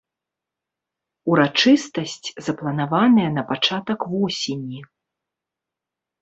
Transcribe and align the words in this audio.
Урачыстасць 1.33 2.27
запланаваная 2.47 3.27
на 3.37 3.43
пачатак 3.51 3.99
восені. 4.15 4.81